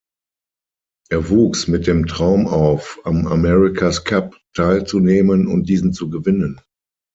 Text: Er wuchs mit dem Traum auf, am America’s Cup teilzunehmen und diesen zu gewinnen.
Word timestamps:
Er 1.11 1.29
wuchs 1.29 1.67
mit 1.67 1.85
dem 1.85 2.07
Traum 2.07 2.47
auf, 2.47 2.99
am 3.03 3.27
America’s 3.27 4.03
Cup 4.03 4.35
teilzunehmen 4.55 5.45
und 5.45 5.69
diesen 5.69 5.93
zu 5.93 6.09
gewinnen. 6.09 6.59